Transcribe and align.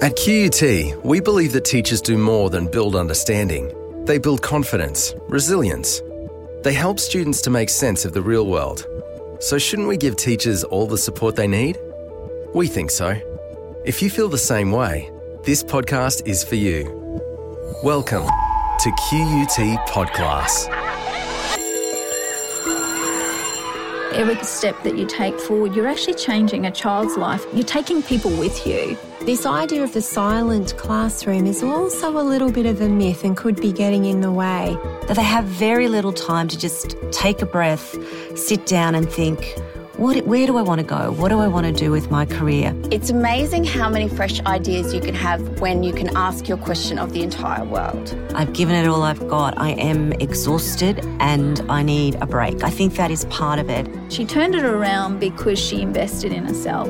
At 0.00 0.14
QUT, 0.14 0.62
we 1.04 1.18
believe 1.18 1.50
that 1.54 1.64
teachers 1.64 2.00
do 2.00 2.16
more 2.16 2.50
than 2.50 2.70
build 2.70 2.94
understanding. 2.94 4.04
They 4.04 4.18
build 4.18 4.42
confidence, 4.42 5.12
resilience. 5.26 6.02
They 6.62 6.72
help 6.72 7.00
students 7.00 7.40
to 7.42 7.50
make 7.50 7.68
sense 7.68 8.04
of 8.04 8.12
the 8.12 8.22
real 8.22 8.46
world. 8.46 8.86
So, 9.40 9.58
shouldn't 9.58 9.88
we 9.88 9.96
give 9.96 10.14
teachers 10.14 10.62
all 10.62 10.86
the 10.86 10.96
support 10.96 11.34
they 11.34 11.48
need? 11.48 11.80
We 12.54 12.68
think 12.68 12.92
so. 12.92 13.20
If 13.84 14.00
you 14.00 14.08
feel 14.08 14.28
the 14.28 14.38
same 14.38 14.70
way, 14.70 15.10
this 15.42 15.64
podcast 15.64 16.28
is 16.28 16.44
for 16.44 16.54
you. 16.54 16.84
Welcome 17.82 18.24
to 18.24 18.90
QUT 18.92 19.88
Podclass. 19.88 20.77
Every 24.12 24.42
step 24.42 24.82
that 24.84 24.96
you 24.96 25.06
take 25.06 25.38
forward, 25.38 25.74
you're 25.74 25.86
actually 25.86 26.14
changing 26.14 26.66
a 26.66 26.70
child's 26.70 27.16
life. 27.16 27.44
You're 27.52 27.64
taking 27.64 28.02
people 28.02 28.30
with 28.30 28.66
you. 28.66 28.96
This 29.20 29.44
idea 29.44 29.84
of 29.84 29.92
the 29.92 30.00
silent 30.00 30.76
classroom 30.78 31.46
is 31.46 31.62
also 31.62 32.18
a 32.18 32.22
little 32.22 32.50
bit 32.50 32.64
of 32.64 32.80
a 32.80 32.88
myth 32.88 33.22
and 33.22 33.36
could 33.36 33.60
be 33.60 33.70
getting 33.70 34.06
in 34.06 34.22
the 34.22 34.32
way. 34.32 34.76
That 35.06 35.16
they 35.16 35.22
have 35.22 35.44
very 35.44 35.88
little 35.88 36.12
time 36.12 36.48
to 36.48 36.58
just 36.58 36.96
take 37.12 37.42
a 37.42 37.46
breath, 37.46 37.96
sit 38.36 38.64
down 38.66 38.94
and 38.94 39.10
think, 39.10 39.54
what, 39.98 40.24
where 40.26 40.46
do 40.46 40.56
I 40.56 40.62
want 40.62 40.78
to 40.78 40.86
go? 40.86 41.10
What 41.10 41.30
do 41.30 41.40
I 41.40 41.48
want 41.48 41.66
to 41.66 41.72
do 41.72 41.90
with 41.90 42.08
my 42.08 42.24
career? 42.24 42.72
It's 42.92 43.10
amazing 43.10 43.64
how 43.64 43.90
many 43.90 44.08
fresh 44.08 44.40
ideas 44.42 44.94
you 44.94 45.00
can 45.00 45.14
have 45.14 45.60
when 45.60 45.82
you 45.82 45.92
can 45.92 46.16
ask 46.16 46.46
your 46.46 46.56
question 46.56 47.00
of 47.00 47.12
the 47.12 47.22
entire 47.22 47.64
world. 47.64 48.16
I've 48.32 48.52
given 48.52 48.76
it 48.76 48.86
all 48.86 49.02
I've 49.02 49.26
got. 49.26 49.58
I 49.58 49.70
am 49.70 50.12
exhausted 50.12 51.04
and 51.18 51.60
I 51.68 51.82
need 51.82 52.14
a 52.20 52.26
break. 52.26 52.62
I 52.62 52.70
think 52.70 52.94
that 52.94 53.10
is 53.10 53.24
part 53.24 53.58
of 53.58 53.68
it. 53.68 53.88
She 54.08 54.24
turned 54.24 54.54
it 54.54 54.64
around 54.64 55.18
because 55.18 55.58
she 55.58 55.82
invested 55.82 56.32
in 56.32 56.44
herself. 56.44 56.88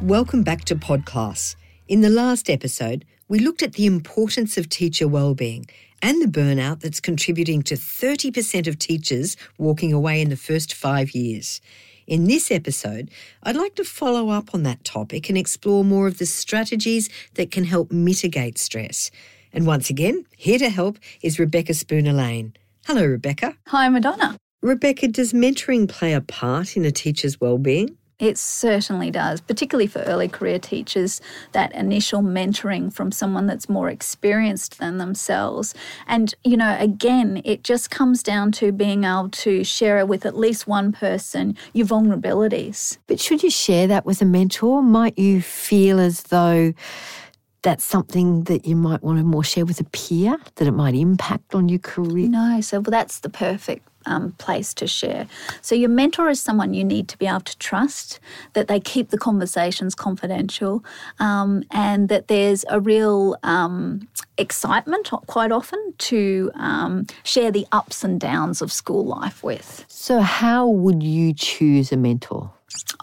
Welcome 0.00 0.44
back 0.44 0.64
to 0.66 0.76
Podclass. 0.76 1.56
In 1.88 2.02
the 2.02 2.10
last 2.10 2.50
episode, 2.50 3.06
we 3.28 3.38
looked 3.38 3.62
at 3.62 3.72
the 3.72 3.86
importance 3.86 4.58
of 4.58 4.68
teacher 4.68 5.08
well-being 5.08 5.64
and 6.02 6.20
the 6.20 6.26
burnout 6.26 6.80
that's 6.80 7.00
contributing 7.00 7.62
to 7.62 7.76
30% 7.76 8.66
of 8.66 8.78
teachers 8.78 9.38
walking 9.56 9.94
away 9.94 10.20
in 10.20 10.28
the 10.28 10.36
first 10.36 10.74
five 10.74 11.12
years. 11.12 11.62
In 12.06 12.26
this 12.26 12.50
episode, 12.50 13.10
I'd 13.42 13.56
like 13.56 13.74
to 13.76 13.84
follow 13.84 14.28
up 14.28 14.54
on 14.54 14.64
that 14.64 14.84
topic 14.84 15.30
and 15.30 15.38
explore 15.38 15.82
more 15.82 16.06
of 16.06 16.18
the 16.18 16.26
strategies 16.26 17.08
that 17.36 17.50
can 17.50 17.64
help 17.64 17.90
mitigate 17.90 18.58
stress. 18.58 19.10
And 19.54 19.66
once 19.66 19.88
again, 19.88 20.26
here 20.36 20.58
to 20.58 20.68
help 20.68 20.98
is 21.22 21.38
Rebecca 21.38 21.72
Spooner 21.72 22.12
Lane. 22.12 22.52
Hello, 22.84 23.06
Rebecca. 23.06 23.56
Hi, 23.68 23.88
Madonna. 23.88 24.36
Rebecca, 24.60 25.08
does 25.08 25.32
mentoring 25.32 25.88
play 25.88 26.12
a 26.12 26.20
part 26.20 26.76
in 26.76 26.84
a 26.84 26.90
teacher's 26.90 27.40
well-being? 27.40 27.96
It 28.18 28.36
certainly 28.36 29.12
does, 29.12 29.40
particularly 29.40 29.86
for 29.86 30.00
early 30.00 30.26
career 30.26 30.58
teachers, 30.58 31.20
that 31.52 31.72
initial 31.72 32.20
mentoring 32.20 32.92
from 32.92 33.12
someone 33.12 33.46
that's 33.46 33.68
more 33.68 33.88
experienced 33.88 34.80
than 34.80 34.98
themselves. 34.98 35.72
And, 36.08 36.34
you 36.42 36.56
know, 36.56 36.76
again, 36.80 37.40
it 37.44 37.62
just 37.62 37.90
comes 37.90 38.24
down 38.24 38.50
to 38.52 38.72
being 38.72 39.04
able 39.04 39.28
to 39.28 39.62
share 39.62 40.04
with 40.04 40.26
at 40.26 40.36
least 40.36 40.66
one 40.66 40.90
person 40.90 41.56
your 41.72 41.86
vulnerabilities. 41.86 42.98
But 43.06 43.20
should 43.20 43.44
you 43.44 43.50
share 43.50 43.86
that 43.86 44.04
with 44.04 44.20
a 44.20 44.24
mentor? 44.24 44.82
Might 44.82 45.16
you 45.16 45.40
feel 45.40 46.00
as 46.00 46.24
though 46.24 46.72
that's 47.62 47.84
something 47.84 48.44
that 48.44 48.66
you 48.66 48.74
might 48.74 49.02
want 49.02 49.18
to 49.18 49.24
more 49.24 49.44
share 49.44 49.64
with 49.64 49.80
a 49.80 49.84
peer, 49.84 50.38
that 50.56 50.66
it 50.66 50.72
might 50.72 50.94
impact 50.94 51.54
on 51.54 51.68
your 51.68 51.78
career? 51.78 52.28
No, 52.28 52.60
so 52.62 52.80
well, 52.80 52.90
that's 52.90 53.20
the 53.20 53.28
perfect 53.28 53.86
um, 54.08 54.32
place 54.38 54.74
to 54.74 54.86
share. 54.86 55.26
So, 55.62 55.74
your 55.74 55.88
mentor 55.88 56.28
is 56.28 56.40
someone 56.40 56.74
you 56.74 56.84
need 56.84 57.08
to 57.08 57.18
be 57.18 57.26
able 57.26 57.40
to 57.40 57.58
trust, 57.58 58.18
that 58.54 58.68
they 58.68 58.80
keep 58.80 59.10
the 59.10 59.18
conversations 59.18 59.94
confidential, 59.94 60.84
um, 61.20 61.62
and 61.70 62.08
that 62.08 62.28
there's 62.28 62.64
a 62.68 62.80
real 62.80 63.36
um, 63.42 64.08
excitement 64.36 65.10
quite 65.26 65.52
often 65.52 65.94
to 65.98 66.50
um, 66.54 67.06
share 67.22 67.50
the 67.50 67.66
ups 67.72 68.04
and 68.04 68.20
downs 68.20 68.62
of 68.62 68.72
school 68.72 69.04
life 69.04 69.42
with. 69.42 69.84
So, 69.88 70.20
how 70.20 70.66
would 70.66 71.02
you 71.02 71.32
choose 71.34 71.92
a 71.92 71.96
mentor? 71.96 72.50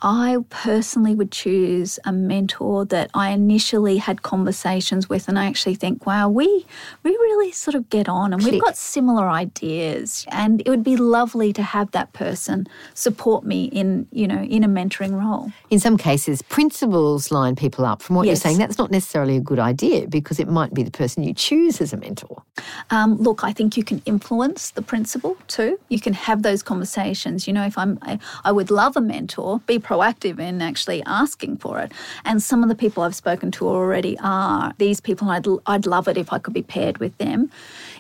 I 0.02 0.38
personally 0.50 1.16
would 1.16 1.32
choose 1.32 2.00
a 2.06 2.12
mentor 2.12 2.86
that 2.86 3.10
I 3.14 3.32
initially 3.32 3.98
had 3.98 4.22
conversations 4.22 5.10
with, 5.10 5.28
and 5.28 5.38
I 5.40 5.46
actually 5.46 5.76
think, 5.76 6.06
wow, 6.06 6.30
we 6.30 6.66
we 7.04 7.12
really 7.12 7.52
sort 7.52 7.76
of 7.76 7.90
get 7.90 8.08
on, 8.08 8.34
and 8.34 8.42
Click. 8.42 8.54
we've 8.54 8.62
got 8.62 8.78
similar 8.78 9.28
ideas, 9.28 10.26
and 10.30 10.62
it 10.66 10.70
would 10.70 10.84
be 10.84 10.98
lovely 10.98 11.54
to 11.54 11.64
have 11.64 11.92
that 11.92 12.14
person 12.14 12.68
support 12.94 13.44
me 13.44 13.66
in 13.66 14.08
you 14.12 14.28
know 14.28 14.42
in 14.44 14.64
a 14.64 14.68
mentoring 14.68 15.20
role. 15.20 15.52
In 15.70 15.80
some 15.80 15.98
cases, 15.98 16.42
principals 16.42 17.32
line 17.32 17.56
people 17.56 17.86
up. 17.86 18.02
From 18.02 18.16
what 18.16 18.26
yes. 18.26 18.32
you're 18.32 18.52
saying, 18.52 18.58
that's 18.58 18.78
not 18.78 18.92
necessarily 18.92 19.38
a 19.38 19.42
good 19.42 19.60
idea 19.60 20.08
because 20.08 20.40
it 20.40 20.48
might 20.48 20.74
be 20.74 20.84
the 20.84 20.92
person 20.92 21.24
you 21.24 21.34
choose 21.34 21.82
as 21.82 21.94
a 21.94 21.98
mentor. 21.98 22.44
Um, 22.90 23.18
look, 23.18 23.44
I 23.44 23.52
think 23.52 23.78
you 23.78 23.84
can 23.84 24.02
influence 24.06 24.72
the 24.72 24.82
principal 24.82 25.38
too. 25.48 25.80
You 25.90 26.00
can 26.00 26.14
have 26.14 26.44
those 26.44 26.64
conversations. 26.64 27.48
You 27.48 27.54
know, 27.54 27.66
if 27.66 27.78
I'm, 27.78 27.98
I, 28.02 28.20
I 28.44 28.52
would 28.52 28.72
love 28.72 28.96
a 28.96 29.02
mentor 29.02 29.60
be 29.66 29.80
proactive 29.80 30.40
in 30.40 30.62
actually 30.62 31.04
asking 31.06 31.58
for 31.58 31.80
it. 31.80 31.92
And 32.24 32.42
some 32.42 32.64
of 32.64 32.70
the 32.70 32.76
people 32.76 33.04
I've 33.04 33.16
spoken 33.16 33.52
to 33.52 33.68
already 33.68 34.18
are 34.20 34.74
these 34.78 35.00
people. 35.00 35.30
I'd, 35.30 35.46
I'd 35.66 35.86
love 35.86 36.08
it 36.08 36.18
if 36.18 36.32
I 36.32 36.40
could 36.40 36.54
be 36.54 36.64
paired 36.64 36.98
with 37.00 37.18
them. 37.18 37.52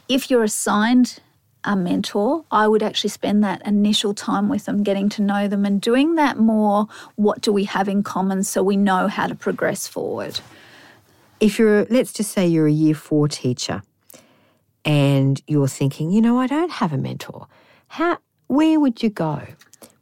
If 0.08 0.30
you're 0.30 0.44
assigned 0.44 1.20
a 1.66 1.76
mentor, 1.76 2.46
I 2.52 2.68
would 2.68 2.84
actually 2.84 3.10
spend 3.10 3.44
that 3.44 3.66
initial 3.66 4.14
time 4.14 4.50
with 4.50 4.66
them, 4.66 4.84
getting 4.84 5.10
to 5.10 5.22
know 5.22 5.48
them 5.48 5.66
and 5.66 5.82
doing 5.82 6.16
that 6.16 6.38
more. 6.38 6.88
What 7.16 7.42
do 7.42 7.52
we 7.52 7.64
have 7.66 7.90
in 7.90 8.04
common 8.04 8.44
so 8.44 8.62
we 8.64 8.78
know 8.78 9.08
how 9.08 9.28
to 9.28 9.36
progress 9.36 9.88
forward? 9.88 10.40
If 11.40 11.60
you're, 11.60 11.86
let's 11.86 12.14
just 12.14 12.32
say 12.32 12.48
you're 12.48 12.68
a 12.68 12.72
year 12.72 12.96
four 12.96 13.28
teacher 13.28 13.82
and 14.86 15.42
you're 15.48 15.68
thinking, 15.68 16.12
you 16.12 16.22
know, 16.22 16.40
I 16.40 16.48
don't 16.48 16.72
have 16.72 16.94
a 16.94 16.98
mentor, 16.98 17.48
how, 17.88 18.20
where 18.48 18.80
would 18.80 19.02
you 19.02 19.10
go? 19.10 19.42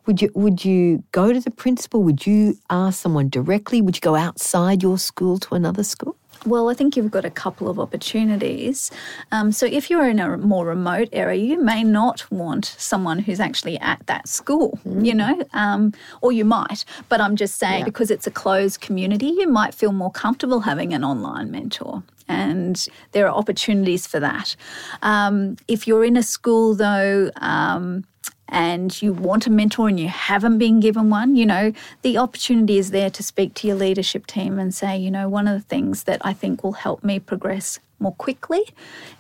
Would 0.06 0.22
you 0.22 0.30
would 0.34 0.66
you 0.66 1.03
go 1.12 1.31
to 1.31 1.40
the 1.40 1.52
principal? 1.52 2.03
Would 2.03 2.25
you 2.25 2.58
ask 2.69 3.02
someone 3.02 3.30
directly? 3.30 3.81
Would 3.81 3.96
you 3.96 4.02
go 4.02 4.16
outside 4.16 4.84
your 4.84 4.97
school 4.97 5.40
to 5.40 5.56
another 5.56 5.84
school? 5.84 6.18
Well, 6.46 6.69
I 6.69 6.74
think 6.74 6.97
you've 6.97 7.12
got 7.12 7.24
a 7.24 7.30
couple 7.30 7.69
of 7.69 7.80
opportunities. 7.80 8.91
Um, 9.31 9.52
so, 9.53 9.66
if 9.66 9.90
you're 9.90 10.09
in 10.09 10.19
a 10.19 10.38
more 10.38 10.66
remote 10.66 11.08
area, 11.14 11.41
you 11.41 11.64
may 11.64 11.84
not 11.84 12.30
want 12.31 12.75
someone 12.78 13.19
who's 13.19 13.40
actually 13.40 13.80
at 13.80 14.06
that 14.08 14.28
school, 14.28 14.78
mm. 14.86 15.06
you 15.06 15.14
know, 15.14 15.41
um, 15.53 15.94
or 16.22 16.34
you 16.34 16.44
might. 16.44 16.84
But 17.08 17.22
I'm 17.22 17.38
just 17.38 17.59
saying, 17.59 17.80
yeah. 17.80 17.85
because 17.85 18.12
it's 18.12 18.28
a 18.28 18.31
closed 18.31 18.81
community, 18.81 19.28
you 19.28 19.47
might 19.47 19.74
feel 19.74 19.94
more 19.94 20.12
comfortable 20.12 20.62
having 20.62 20.94
an 20.94 21.06
online 21.06 21.50
mentor. 21.50 22.03
And 22.28 22.88
there 23.12 23.28
are 23.28 23.34
opportunities 23.34 24.08
for 24.08 24.20
that. 24.20 24.56
Um, 25.02 25.58
if 25.68 25.88
you're 25.88 26.03
in 26.03 26.18
a 26.18 26.24
school, 26.24 26.75
though, 26.75 27.31
um, 27.38 28.06
and 28.50 29.02
you 29.02 29.14
want 29.14 29.48
a 29.48 29.50
mentor 29.50 29.88
and 29.88 30.00
you 30.00 30.08
haven't 30.08 30.58
been 30.58 30.80
given 30.80 31.09
one, 31.09 31.36
you 31.36 31.46
know, 31.46 31.74
the 32.02 32.18
opportunity 32.18 32.78
is 32.78 32.92
there 32.92 33.09
to 33.09 33.24
speak 33.24 33.54
to 33.56 33.68
your 33.68 33.76
leadership 33.76 34.28
team 34.28 34.59
and 34.59 34.74
say, 34.74 34.98
you 34.98 35.09
know, 35.09 35.28
one 35.30 35.48
of 35.48 35.59
the 35.59 35.68
things 35.68 36.04
that 36.04 36.22
I 36.26 36.34
think 36.34 36.64
will 36.64 36.74
help 36.74 37.03
me 37.03 37.20
progress 37.20 37.80
more 38.00 38.14
quickly 38.14 38.64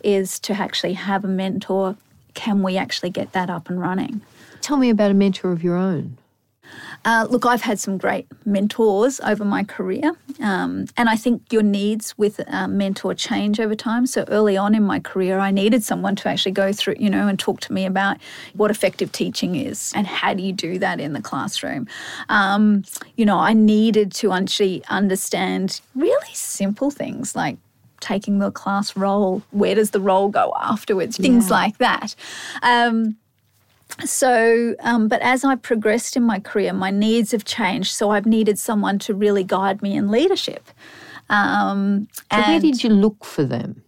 is 0.03 0.39
to 0.41 0.53
actually 0.53 0.93
have 0.93 1.23
a 1.23 1.27
mentor. 1.27 1.95
Can 2.33 2.61
we 2.63 2.77
actually 2.77 3.09
get 3.09 3.31
that 3.33 3.49
up 3.49 3.69
and 3.69 3.79
running? 3.79 4.21
Tell 4.61 4.77
me 4.77 4.89
about 4.89 5.11
a 5.11 5.13
mentor 5.13 5.51
of 5.51 5.63
your 5.63 5.75
own. 5.75 6.17
Uh, 7.05 7.27
look, 7.29 7.45
I've 7.45 7.61
had 7.61 7.79
some 7.79 7.97
great 7.97 8.27
mentors 8.45 9.19
over 9.21 9.43
my 9.43 9.63
career, 9.63 10.13
um, 10.41 10.85
and 10.95 11.09
I 11.09 11.15
think 11.15 11.51
your 11.51 11.63
needs 11.63 12.17
with 12.17 12.39
a 12.47 12.67
mentor 12.67 13.13
change 13.13 13.59
over 13.59 13.75
time. 13.75 14.05
So 14.05 14.25
early 14.29 14.55
on 14.57 14.73
in 14.73 14.83
my 14.83 14.99
career, 14.99 15.39
I 15.39 15.51
needed 15.51 15.83
someone 15.83 16.15
to 16.17 16.29
actually 16.29 16.53
go 16.53 16.71
through, 16.71 16.95
you 16.99 17.09
know, 17.09 17.27
and 17.27 17.37
talk 17.37 17.59
to 17.61 17.73
me 17.73 17.85
about 17.85 18.17
what 18.53 18.71
effective 18.71 19.11
teaching 19.11 19.55
is 19.55 19.91
and 19.95 20.07
how 20.07 20.33
do 20.33 20.41
you 20.41 20.53
do 20.53 20.79
that 20.79 20.99
in 20.99 21.13
the 21.13 21.21
classroom. 21.21 21.87
Um, 22.29 22.83
you 23.15 23.25
know, 23.25 23.37
I 23.37 23.53
needed 23.53 24.11
to 24.13 24.31
actually 24.31 24.83
understand 24.89 25.81
really 25.95 26.33
simple 26.33 26.89
things 26.89 27.35
like 27.35 27.57
taking 27.99 28.39
the 28.39 28.51
class 28.51 28.95
roll, 28.95 29.41
where 29.51 29.75
does 29.75 29.91
the 29.91 29.99
roll 29.99 30.29
go 30.29 30.53
afterwards, 30.59 31.17
things 31.17 31.49
yeah. 31.49 31.55
like 31.55 31.77
that. 31.77 32.15
Um, 32.61 33.17
so, 34.05 34.75
um, 34.79 35.07
but 35.07 35.21
as 35.21 35.43
I 35.43 35.55
progressed 35.55 36.15
in 36.15 36.23
my 36.23 36.39
career, 36.39 36.73
my 36.73 36.89
needs 36.89 37.31
have 37.31 37.45
changed. 37.45 37.93
So 37.93 38.11
I've 38.11 38.25
needed 38.25 38.57
someone 38.59 38.99
to 38.99 39.13
really 39.13 39.43
guide 39.43 39.81
me 39.81 39.95
in 39.95 40.09
leadership. 40.09 40.69
Um, 41.29 42.07
so 42.31 42.41
where 42.41 42.59
did 42.59 42.83
you 42.83 42.89
look 42.89 43.23
for 43.23 43.43
them? 43.43 43.83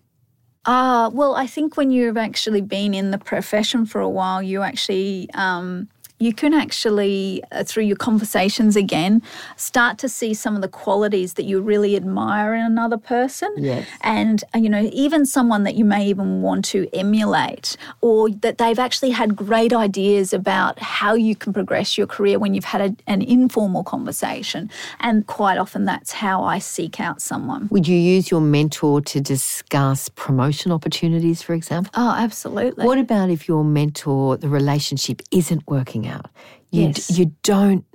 Uh, 0.66 1.12
well, 1.14 1.36
I 1.36 1.46
think 1.46 1.78
when 1.78 1.92
you've 1.92 2.18
actually 2.18 2.62
been 2.62 2.94
in 2.94 3.12
the 3.12 3.20
profession 3.20 3.86
for 3.86 4.02
a 4.02 4.10
while, 4.10 4.42
you 4.42 4.64
actually 4.64 5.30
um, 5.34 5.88
you 6.20 6.34
can 6.34 6.54
actually, 6.54 7.44
uh, 7.52 7.64
through 7.64 7.84
your 7.84 7.98
conversations 7.98 8.76
again, 8.76 9.22
start 9.58 9.98
to 9.98 10.08
see 10.08 10.34
some 10.34 10.56
of 10.56 10.62
the 10.62 10.68
qualities 10.68 11.34
that 11.34 11.44
you 11.44 11.60
really 11.60 11.96
admire 11.96 12.54
in 12.54 12.66
another 12.66 12.98
person. 12.98 13.54
Yes. 13.58 13.88
And, 14.02 14.44
uh, 14.54 14.60
you 14.60 14.70
know, 14.70 14.90
even 14.94 15.26
someone 15.26 15.64
that 15.64 15.76
you 15.76 15.84
may 15.84 16.08
even 16.08 16.42
want 16.42 16.64
to 16.66 16.88
emulate, 16.94 17.76
or 18.02 18.30
that 18.30 18.58
they've 18.58 18.80
actually 18.80 19.12
had 19.12 19.36
great 19.36 19.74
ideas 19.74 20.32
about 20.32 20.80
how 20.80 21.16
you 21.16 21.36
can 21.36 21.52
progress 21.52 21.98
your 21.98 22.08
career 22.08 22.40
when 22.40 22.54
you've 22.54 22.66
had 22.66 22.82
a, 22.82 22.96
an 23.12 23.22
informal 23.22 23.84
conversation. 23.84 24.70
And 25.00 25.28
quite 25.28 25.58
often 25.58 25.86
that's 25.86 26.14
how 26.14 26.44
I 26.44 26.60
seek 26.60 27.00
out 27.00 27.22
someone. 27.22 27.68
Would 27.72 27.88
you 27.88 27.98
use 27.98 28.32
your 28.32 28.42
mentor 28.42 29.02
to 29.02 29.20
discuss 29.20 30.08
promotion 30.10 30.72
opportunities, 30.72 31.42
for 31.42 31.54
example? 31.54 31.92
Oh, 31.96 32.16
absolutely. 32.18 32.86
What 32.86 33.00
about 33.00 33.30
if 33.30 33.48
your 33.48 33.66
mentor, 33.66 34.38
the 34.38 34.50
relationship 34.50 35.22
isn't 35.32 35.68
working 35.68 36.05
out? 36.08 36.28
You, 36.72 36.88
Yes. 36.88 37.18
you 37.18 37.32
don't 37.44 37.86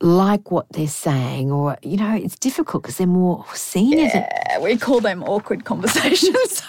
like 0.00 0.52
what 0.52 0.66
they're 0.72 0.86
saying, 0.86 1.50
or, 1.50 1.76
you 1.82 1.96
know, 1.96 2.14
it's 2.14 2.38
difficult 2.38 2.84
because 2.84 2.98
they're 2.98 3.06
more 3.06 3.44
seniors. 3.54 4.14
Uh, 4.14 4.28
we 4.62 4.76
call 4.76 5.00
them 5.00 5.24
awkward 5.24 5.64
conversations. 5.64 6.62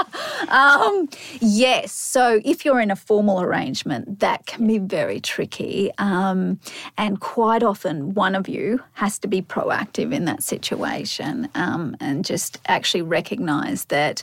um, 0.48 1.08
yes. 1.40 1.90
So 1.92 2.40
if 2.44 2.64
you're 2.64 2.78
in 2.80 2.92
a 2.92 2.96
formal 2.96 3.40
arrangement, 3.40 4.20
that 4.20 4.46
can 4.46 4.68
be 4.68 4.78
very 4.78 5.18
tricky. 5.18 5.90
Um, 5.98 6.60
and 6.96 7.18
quite 7.20 7.64
often, 7.64 8.14
one 8.14 8.36
of 8.36 8.48
you 8.48 8.80
has 8.92 9.18
to 9.18 9.26
be 9.26 9.42
proactive 9.42 10.14
in 10.14 10.24
that 10.26 10.44
situation 10.44 11.48
um, 11.56 11.96
and 11.98 12.24
just 12.24 12.60
actually 12.68 13.02
recognize 13.02 13.86
that. 13.86 14.22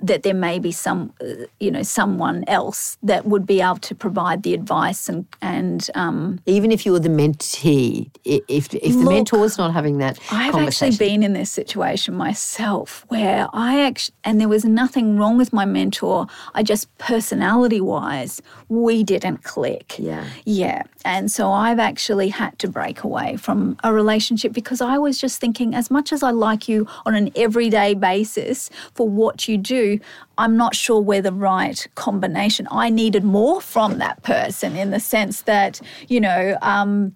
That 0.00 0.22
there 0.22 0.34
may 0.34 0.58
be 0.58 0.72
some, 0.72 1.12
uh, 1.20 1.46
you 1.60 1.70
know, 1.70 1.82
someone 1.82 2.44
else 2.46 2.98
that 3.02 3.24
would 3.26 3.46
be 3.46 3.60
able 3.62 3.76
to 3.76 3.94
provide 3.94 4.42
the 4.42 4.52
advice 4.52 5.08
and 5.08 5.24
and 5.40 5.88
um, 5.94 6.40
Even 6.46 6.72
if 6.72 6.84
you're 6.84 6.98
the 6.98 7.08
mentee, 7.08 8.10
if, 8.24 8.74
if 8.74 8.92
the 8.94 9.04
Look, 9.04 9.12
mentor's 9.12 9.56
not 9.56 9.72
having 9.72 9.98
that 9.98 10.18
I've 10.30 10.54
actually 10.54 10.96
been 10.96 11.22
in 11.22 11.32
this 11.32 11.50
situation 11.50 12.14
myself 12.14 13.04
where 13.08 13.48
I 13.52 13.82
actually, 13.82 14.14
and 14.24 14.40
there 14.40 14.48
was 14.48 14.64
nothing 14.64 15.16
wrong 15.16 15.36
with 15.38 15.52
my 15.52 15.64
mentor. 15.64 16.26
I 16.54 16.62
just 16.62 16.96
personality 16.98 17.80
wise, 17.80 18.42
we 18.68 19.04
didn't 19.04 19.42
click. 19.44 19.96
Yeah. 19.98 20.26
Yeah. 20.44 20.82
And 21.04 21.30
so 21.30 21.52
I've 21.52 21.78
actually 21.78 22.28
had 22.28 22.58
to 22.60 22.68
break 22.68 23.04
away 23.04 23.36
from 23.36 23.76
a 23.84 23.92
relationship 23.92 24.52
because 24.52 24.80
I 24.80 24.96
was 24.98 25.18
just 25.18 25.40
thinking, 25.40 25.74
as 25.74 25.90
much 25.90 26.12
as 26.12 26.22
I 26.22 26.30
like 26.30 26.68
you 26.68 26.86
on 27.06 27.14
an 27.14 27.30
everyday 27.36 27.94
basis 27.94 28.70
for 28.94 29.08
what 29.08 29.46
you 29.48 29.58
do, 29.58 29.83
I'm 30.38 30.56
not 30.56 30.74
sure 30.74 31.00
we're 31.00 31.22
the 31.22 31.32
right 31.32 31.86
combination. 31.94 32.66
I 32.70 32.90
needed 32.90 33.24
more 33.24 33.60
from 33.60 33.98
that 33.98 34.22
person 34.22 34.76
in 34.76 34.90
the 34.90 35.00
sense 35.00 35.42
that, 35.42 35.80
you 36.08 36.20
know, 36.20 36.56
um, 36.62 37.14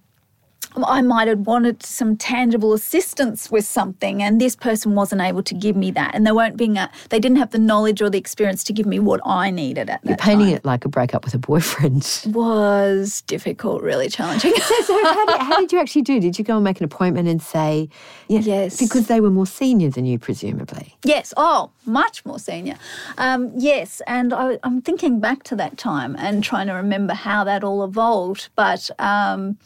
I 0.87 1.01
might 1.03 1.29
have 1.29 1.41
wanted 1.41 1.83
some 1.83 2.17
tangible 2.17 2.73
assistance 2.73 3.51
with 3.51 3.65
something, 3.67 4.23
and 4.23 4.41
this 4.41 4.57
person 4.57 4.95
wasn't 4.95 5.21
able 5.23 5.43
to 5.45 5.55
give 5.55 5.77
me 5.77 5.91
that, 5.93 6.15
and 6.15 6.27
they 6.27 6.33
weren't 6.33 6.57
being 6.57 6.77
a, 6.79 6.91
they 7.11 7.19
didn't 7.19 7.39
have 7.39 7.51
the 7.51 7.59
knowledge 7.59 8.01
or 8.03 8.11
the 8.11 8.19
experience 8.19 8.63
to 8.65 8.73
give 8.73 8.87
me 8.87 8.99
what 8.99 9.21
I 9.25 9.51
needed 9.51 9.91
at 9.91 10.01
You're 10.05 10.17
that 10.17 10.21
painting 10.21 10.47
time. 10.49 10.57
it 10.57 10.65
like 10.65 10.85
a 10.85 10.89
breakup 10.89 11.25
with 11.25 11.35
a 11.35 11.39
boyfriend. 11.39 12.23
was 12.27 13.23
difficult, 13.23 13.83
really 13.83 14.09
challenging. 14.09 14.55
so 14.55 15.05
how 15.05 15.27
did, 15.27 15.41
how 15.41 15.57
did 15.61 15.73
you 15.73 15.79
actually 15.81 16.03
do? 16.03 16.21
Did 16.21 16.39
you 16.39 16.45
go 16.45 16.57
and 16.57 16.65
make 16.65 16.79
an 16.81 16.85
appointment 16.85 17.29
and 17.29 17.43
say, 17.43 17.89
yeah, 18.29 18.41
Yes. 18.41 18.79
because 18.79 19.07
they 19.07 19.21
were 19.21 19.31
more 19.31 19.47
senior 19.47 19.91
than 19.91 20.05
you, 20.07 20.19
presumably? 20.19 20.97
Yes. 21.05 21.33
Oh, 21.37 21.71
much 21.87 22.25
more 22.25 22.39
senior. 22.39 22.77
Um, 23.19 23.53
yes. 23.57 24.01
And 24.07 24.33
I, 24.33 24.59
I'm 24.63 24.81
thinking 24.83 25.21
back 25.21 25.43
to 25.45 25.57
that 25.57 25.77
time 25.79 26.17
and 26.19 26.43
trying 26.45 26.67
to 26.69 26.73
remember 26.75 27.15
how 27.15 27.45
that 27.45 27.65
all 27.65 27.85
evolved. 27.85 28.49
But 28.57 28.91
um, 28.99 29.59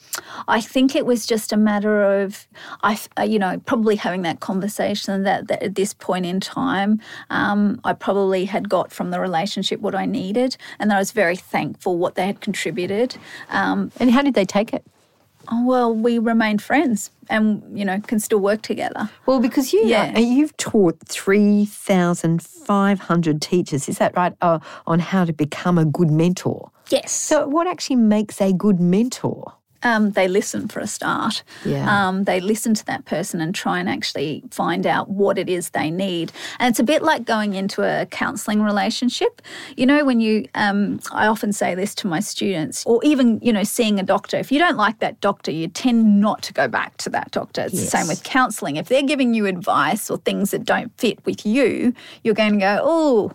I 0.49 0.61
think 0.61 0.95
it 0.95 1.02
was 1.07 1.27
just 1.27 1.53
a 1.53 1.57
matter 1.57 2.03
of, 2.23 2.47
I, 2.83 2.99
uh, 3.19 3.23
you 3.23 3.39
know, 3.39 3.59
probably 3.67 3.97
having 3.97 4.23
that 4.23 4.41
conversation 4.41 5.23
that, 5.25 5.49
that 5.49 5.63
at 5.63 5.75
this 5.75 5.93
point 5.95 6.27
in 6.27 6.41
time, 6.41 7.01
um, 7.31 7.81
I 7.85 7.93
probably 7.93 8.45
had 8.47 8.69
got 8.69 8.93
from 8.93 9.11
the 9.11 9.21
relationship 9.21 9.81
what 9.81 9.95
I 9.95 10.07
needed, 10.07 10.57
and 10.79 10.91
that 10.91 10.97
I 10.97 10.99
was 10.99 11.13
very 11.13 11.37
thankful 11.37 11.99
what 11.99 12.15
they 12.15 12.27
had 12.27 12.41
contributed. 12.41 13.17
Um, 13.51 13.91
And 14.01 14.11
how 14.11 14.23
did 14.23 14.35
they 14.35 14.45
take 14.45 14.73
it? 14.73 14.85
oh, 15.51 15.67
well, 15.67 15.93
we 15.93 16.19
remain 16.21 16.57
friends, 16.59 17.11
and 17.29 17.63
you 17.77 17.85
know, 17.85 18.01
can 18.01 18.21
still 18.21 18.39
work 18.39 18.63
together. 18.63 19.11
Well, 19.27 19.41
because 19.41 19.73
you 19.73 19.81
Yeah. 19.85 20.13
uh, 20.17 20.21
you've 20.21 20.57
taught 20.57 20.97
three 21.09 21.65
thousand 21.65 22.43
five 22.43 23.01
hundred 23.01 23.43
teachers, 23.43 23.89
is 23.89 23.99
that 23.99 24.17
right? 24.17 24.35
Uh, 24.41 24.61
on 24.87 25.01
how 25.01 25.25
to 25.25 25.33
become 25.33 25.79
a 25.79 25.85
good 25.85 26.11
mentor. 26.11 26.71
Yes. 26.91 27.11
So, 27.13 27.49
what 27.49 27.67
actually 27.67 27.97
makes 27.97 28.41
a 28.41 28.53
good 28.53 28.79
mentor? 28.81 29.53
Um, 29.83 30.13
they 30.13 30.29
listen 30.29 30.69
for 30.69 30.81
a 30.81 30.87
start. 30.87 31.43
Yeah. 31.65 32.09
Um, 32.09 32.25
they 32.25 32.41
listen 32.41 32.75
to 32.75 32.85
that 32.87 33.05
person 33.05 33.41
and 33.41 33.55
try 33.55 33.81
and 33.81 33.89
actually 33.89 34.43
find 34.51 34.87
out 34.87 35.09
what 35.09 35.39
it 35.39 35.49
is 35.49 35.71
they 35.71 35.91
need. 35.91 36.33
And 36.59 36.71
it's 36.71 36.81
a 36.81 36.85
bit 36.85 37.03
like 37.03 37.25
going 37.25 37.55
into 37.55 37.83
a 37.83 38.07
counselling 38.07 38.63
relationship. 38.63 39.43
You 39.77 39.87
know, 39.87 40.05
when 40.05 40.21
you, 40.21 40.49
um, 40.55 41.01
I 41.13 41.27
often 41.27 41.53
say 41.53 41.75
this 41.75 41.95
to 41.97 42.07
my 42.07 42.21
students, 42.21 42.85
or 42.87 43.01
even, 43.05 43.41
you 43.43 43.53
know, 43.53 43.65
seeing 43.65 43.99
a 43.99 44.03
doctor. 44.03 44.37
If 44.37 44.53
you 44.53 44.59
don't 44.59 44.77
like 44.77 44.99
that 45.01 45.21
doctor, 45.21 45.51
you 45.51 45.69
tend 45.69 46.21
not 46.21 46.43
to 46.43 46.53
go 46.53 46.69
back 46.69 46.97
to 46.99 47.11
that 47.11 47.31
doctor. 47.31 47.63
It's 47.63 47.81
the 47.81 47.87
same 47.87 48.09
with 48.09 48.23
counselling. 48.23 48.77
If 48.77 48.89
they're 48.89 49.03
giving 49.03 49.35
you 49.35 49.47
advice 49.47 50.11
or 50.11 50.19
things 50.19 50.51
that 50.51 50.65
don't 50.65 50.97
fit 50.99 51.25
with 51.25 51.45
you, 51.45 51.95
you're 52.23 52.35
going 52.35 52.55
to 52.55 52.59
go, 52.59 52.81
oh, 52.83 53.33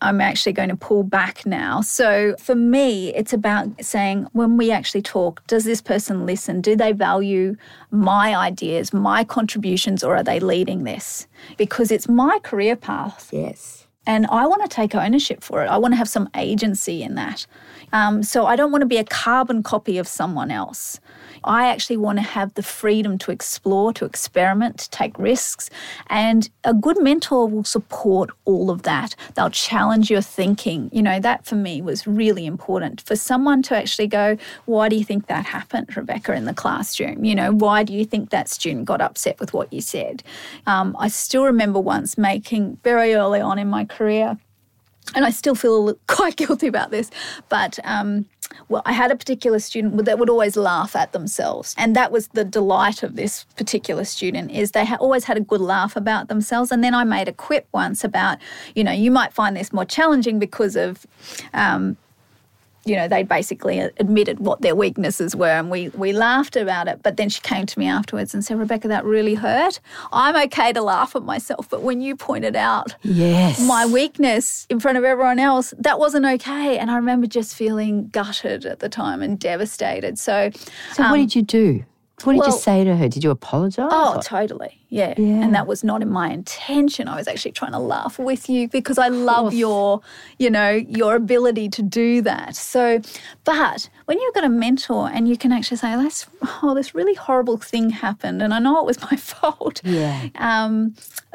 I'm 0.00 0.20
actually 0.20 0.52
going 0.52 0.68
to 0.68 0.76
pull 0.76 1.02
back 1.02 1.44
now. 1.46 1.80
So 1.80 2.34
for 2.38 2.54
me, 2.54 3.14
it's 3.14 3.32
about 3.32 3.68
saying 3.84 4.26
when 4.32 4.56
we 4.56 4.70
actually 4.70 5.02
talk, 5.02 5.46
does 5.46 5.64
this 5.64 5.80
person 5.80 6.26
listen? 6.26 6.60
Do 6.60 6.76
they 6.76 6.92
value 6.92 7.56
my 7.90 8.36
ideas, 8.36 8.92
my 8.92 9.24
contributions, 9.24 10.02
or 10.02 10.16
are 10.16 10.22
they 10.22 10.40
leading 10.40 10.84
this? 10.84 11.26
Because 11.56 11.90
it's 11.90 12.08
my 12.08 12.38
career 12.42 12.76
path. 12.76 13.30
Yes. 13.32 13.86
And 14.06 14.26
I 14.28 14.46
want 14.46 14.62
to 14.62 14.68
take 14.68 14.94
ownership 14.94 15.42
for 15.42 15.64
it. 15.64 15.66
I 15.66 15.78
want 15.78 15.92
to 15.92 15.96
have 15.96 16.08
some 16.08 16.28
agency 16.36 17.02
in 17.02 17.16
that. 17.16 17.46
Um, 17.92 18.22
so 18.22 18.46
I 18.46 18.54
don't 18.54 18.70
want 18.70 18.82
to 18.82 18.86
be 18.86 18.98
a 18.98 19.04
carbon 19.04 19.62
copy 19.62 19.98
of 19.98 20.06
someone 20.06 20.50
else. 20.50 21.00
I 21.44 21.68
actually 21.68 21.96
want 21.96 22.18
to 22.18 22.22
have 22.22 22.54
the 22.54 22.62
freedom 22.62 23.18
to 23.18 23.30
explore, 23.30 23.92
to 23.94 24.04
experiment, 24.04 24.78
to 24.78 24.90
take 24.90 25.18
risks. 25.18 25.70
And 26.08 26.48
a 26.64 26.74
good 26.74 27.02
mentor 27.02 27.48
will 27.48 27.64
support 27.64 28.30
all 28.44 28.70
of 28.70 28.82
that. 28.82 29.14
They'll 29.34 29.50
challenge 29.50 30.10
your 30.10 30.22
thinking. 30.22 30.90
You 30.92 31.02
know, 31.02 31.20
that 31.20 31.46
for 31.46 31.54
me 31.54 31.82
was 31.82 32.06
really 32.06 32.46
important. 32.46 33.00
For 33.00 33.16
someone 33.16 33.62
to 33.64 33.76
actually 33.76 34.08
go, 34.08 34.36
why 34.64 34.88
do 34.88 34.96
you 34.96 35.04
think 35.04 35.26
that 35.26 35.46
happened, 35.46 35.96
Rebecca, 35.96 36.34
in 36.34 36.44
the 36.44 36.54
classroom? 36.54 37.24
You 37.24 37.34
know, 37.34 37.52
why 37.52 37.82
do 37.82 37.92
you 37.92 38.04
think 38.04 38.30
that 38.30 38.48
student 38.48 38.84
got 38.84 39.00
upset 39.00 39.38
with 39.40 39.52
what 39.52 39.72
you 39.72 39.80
said? 39.80 40.22
Um, 40.66 40.96
I 40.98 41.08
still 41.08 41.44
remember 41.44 41.80
once 41.80 42.18
making 42.18 42.78
very 42.82 43.14
early 43.14 43.40
on 43.40 43.58
in 43.58 43.68
my 43.68 43.84
career 43.84 44.38
and 45.14 45.24
I 45.24 45.30
still 45.30 45.54
feel 45.54 45.94
quite 46.06 46.36
guilty 46.36 46.66
about 46.66 46.90
this, 46.90 47.10
but 47.48 47.78
um, 47.84 48.26
well, 48.68 48.82
I 48.84 48.92
had 48.92 49.10
a 49.10 49.16
particular 49.16 49.58
student 49.58 50.04
that 50.04 50.18
would 50.18 50.30
always 50.30 50.56
laugh 50.56 50.96
at 50.96 51.12
themselves, 51.12 51.74
and 51.78 51.94
that 51.94 52.10
was 52.10 52.28
the 52.28 52.44
delight 52.44 53.02
of 53.02 53.16
this 53.16 53.44
particular 53.56 54.04
student 54.04 54.50
is 54.50 54.72
they 54.72 54.84
ha- 54.84 54.96
always 55.00 55.24
had 55.24 55.36
a 55.36 55.40
good 55.40 55.60
laugh 55.60 55.96
about 55.96 56.28
themselves. 56.28 56.72
And 56.72 56.82
then 56.82 56.94
I 56.94 57.04
made 57.04 57.28
a 57.28 57.32
quip 57.32 57.68
once 57.72 58.04
about, 58.04 58.38
you 58.74 58.84
know, 58.84 58.92
you 58.92 59.10
might 59.10 59.32
find 59.32 59.56
this 59.56 59.72
more 59.72 59.84
challenging 59.84 60.38
because 60.38 60.76
of. 60.76 61.06
Um, 61.52 61.96
you 62.86 62.94
know, 62.96 63.08
they 63.08 63.24
basically 63.24 63.78
admitted 63.80 64.38
what 64.38 64.62
their 64.62 64.74
weaknesses 64.76 65.34
were, 65.34 65.48
and 65.48 65.70
we 65.70 65.88
we 65.90 66.12
laughed 66.12 66.56
about 66.56 66.86
it. 66.88 67.02
But 67.02 67.16
then 67.16 67.28
she 67.28 67.40
came 67.40 67.66
to 67.66 67.78
me 67.78 67.86
afterwards 67.86 68.32
and 68.32 68.44
said, 68.44 68.58
"Rebecca, 68.58 68.88
that 68.88 69.04
really 69.04 69.34
hurt. 69.34 69.80
I'm 70.12 70.36
okay 70.46 70.72
to 70.72 70.80
laugh 70.80 71.16
at 71.16 71.22
myself, 71.24 71.68
but 71.68 71.82
when 71.82 72.00
you 72.00 72.16
pointed 72.16 72.54
out 72.56 72.94
Yes. 73.02 73.60
my 73.60 73.84
weakness 73.86 74.66
in 74.70 74.78
front 74.80 74.96
of 74.98 75.04
everyone 75.04 75.38
else, 75.38 75.74
that 75.78 75.98
wasn't 75.98 76.26
okay. 76.26 76.78
And 76.78 76.90
I 76.90 76.96
remember 76.96 77.26
just 77.26 77.54
feeling 77.56 78.08
gutted 78.08 78.64
at 78.64 78.78
the 78.78 78.88
time 78.88 79.20
and 79.20 79.38
devastated. 79.38 80.18
So, 80.18 80.50
so, 80.92 81.02
what 81.02 81.12
um, 81.12 81.18
did 81.18 81.34
you 81.34 81.42
do? 81.42 81.84
What 82.24 82.32
did 82.32 82.38
you 82.38 82.42
well- 82.48 82.52
say 82.52 82.84
to 82.84 82.96
her? 82.96 83.08
Did 83.08 83.22
you 83.24 83.30
apologise? 83.30 83.88
oh, 83.90 84.16
or- 84.16 84.22
totally. 84.22 84.80
Yeah. 84.88 85.14
Yeah. 85.18 85.42
And 85.42 85.54
that 85.54 85.66
was 85.66 85.82
not 85.82 86.00
in 86.00 86.08
my 86.08 86.30
intention. 86.30 87.08
I 87.08 87.16
was 87.16 87.26
actually 87.26 87.52
trying 87.52 87.72
to 87.72 87.78
laugh 87.78 88.18
with 88.18 88.48
you 88.48 88.68
because 88.68 88.98
I 88.98 89.08
love 89.08 89.52
your, 89.52 90.00
you 90.38 90.48
know, 90.48 90.70
your 90.70 91.16
ability 91.16 91.68
to 91.70 91.82
do 91.82 92.22
that. 92.22 92.54
So, 92.54 93.00
but 93.44 93.90
when 94.06 94.18
you've 94.20 94.32
got 94.32 94.44
a 94.44 94.48
mentor 94.48 95.10
and 95.12 95.28
you 95.28 95.36
can 95.36 95.50
actually 95.50 95.78
say, 95.78 95.94
that's, 95.96 96.26
oh, 96.62 96.74
this 96.74 96.94
really 96.94 97.14
horrible 97.14 97.56
thing 97.58 97.90
happened 97.90 98.40
and 98.42 98.54
I 98.54 98.60
know 98.60 98.78
it 98.78 98.86
was 98.86 99.00
my 99.10 99.16
fault. 99.16 99.80
Yeah. 99.84 100.28
um, 100.36 100.94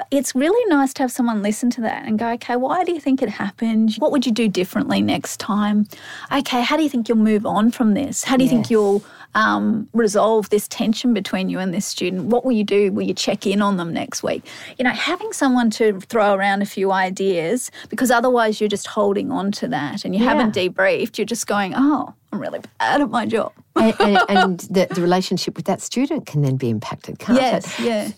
it's 0.09 0.33
really 0.33 0.65
nice 0.69 0.93
to 0.93 1.03
have 1.03 1.11
someone 1.11 1.43
listen 1.43 1.69
to 1.71 1.81
that 1.81 2.05
and 2.05 2.17
go, 2.17 2.29
okay, 2.31 2.55
why 2.55 2.83
do 2.83 2.91
you 2.93 3.00
think 3.00 3.21
it 3.21 3.29
happened? 3.29 3.95
What 3.95 4.11
would 4.11 4.25
you 4.25 4.31
do 4.31 4.47
differently 4.47 5.01
next 5.01 5.39
time? 5.39 5.88
Okay, 6.31 6.61
how 6.61 6.77
do 6.77 6.83
you 6.83 6.89
think 6.89 7.07
you'll 7.09 7.17
move 7.17 7.45
on 7.45 7.69
from 7.69 7.93
this? 7.93 8.23
How 8.23 8.38
do 8.38 8.43
you 8.43 8.50
think 8.50 8.69
you'll 8.71 9.03
um, 9.35 9.88
resolve 9.93 10.50
this 10.50 10.67
tension 10.67 11.13
between 11.13 11.50
you 11.50 11.59
and 11.59 11.73
this 11.73 11.85
student? 11.85 12.25
What 12.25 12.45
will 12.45 12.51
you 12.51 12.63
do? 12.63 12.91
Will 12.91 13.03
you 13.03 13.13
check 13.13 13.45
in 13.45 13.61
on 13.61 13.77
them 13.77 13.93
next 13.93 14.23
week? 14.23 14.43
You 14.77 14.83
know, 14.83 14.91
having 14.91 15.33
someone 15.33 15.69
to 15.71 16.00
throw 16.01 16.33
around 16.33 16.61
a 16.61 16.65
few 16.65 16.91
ideas 16.91 17.71
because 17.89 18.11
otherwise 18.11 18.59
you're 18.59 18.69
just 18.69 18.88
holding 18.88 19.31
on 19.31 19.51
to 19.53 19.67
that 19.69 20.05
and 20.05 20.15
you 20.15 20.23
haven't 20.23 20.55
debriefed. 20.55 21.17
You're 21.17 21.25
just 21.25 21.47
going, 21.47 21.73
oh, 21.75 22.13
I'm 22.31 22.39
really 22.39 22.61
bad 22.79 23.01
at 23.01 23.09
my 23.09 23.25
job. 23.25 23.51
and, 23.75 23.95
and, 24.00 24.17
and 24.29 24.59
the, 24.61 24.88
the 24.89 25.01
relationship 25.01 25.55
with 25.55 25.65
that 25.65 25.81
student 25.81 26.25
can 26.25 26.41
then 26.41 26.57
be 26.57 26.69
impacted, 26.69 27.19
can't 27.19 27.39
yes, 27.39 27.79
it? 27.79 27.83
Yes, 27.83 28.09
yeah. 28.09 28.13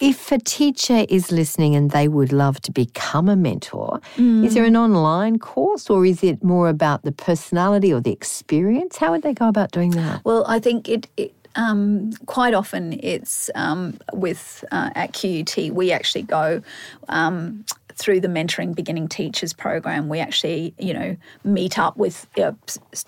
If 0.00 0.32
a 0.32 0.38
teacher 0.38 1.06
is 1.08 1.30
listening 1.30 1.76
and 1.76 1.90
they 1.90 2.08
would 2.08 2.32
love 2.32 2.60
to 2.62 2.72
become 2.72 3.28
a 3.28 3.36
mentor, 3.36 4.00
is 4.18 4.54
there 4.54 4.64
an 4.64 4.76
online 4.76 5.38
course 5.38 5.88
or 5.88 6.04
is 6.04 6.22
it 6.22 6.42
more 6.42 6.68
about 6.68 7.02
the 7.02 7.12
personality 7.12 7.92
or 7.92 8.00
the 8.00 8.12
experience? 8.12 8.96
How 8.96 9.12
would 9.12 9.22
they 9.22 9.34
go 9.34 9.48
about 9.48 9.70
doing 9.70 9.90
that? 9.90 10.24
Well, 10.24 10.44
I 10.46 10.58
think 10.58 10.88
it. 10.88 11.06
it 11.16 11.32
um, 11.56 12.12
quite 12.26 12.52
often, 12.52 12.98
it's 13.00 13.48
um, 13.54 13.96
with 14.12 14.64
uh, 14.72 14.90
at 14.96 15.12
QUT. 15.12 15.70
We 15.70 15.92
actually 15.92 16.22
go 16.22 16.62
um, 17.08 17.64
through 17.96 18.20
the 18.20 18.28
mentoring 18.28 18.74
beginning 18.74 19.08
teachers 19.08 19.52
program. 19.52 20.08
We 20.08 20.20
actually, 20.20 20.74
you 20.78 20.92
know, 20.94 21.16
meet 21.44 21.78
up 21.78 21.96
with 21.96 22.26
uh, 22.38 22.52